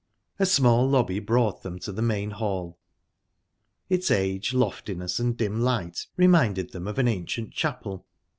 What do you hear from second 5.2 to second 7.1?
dim light reminded them of an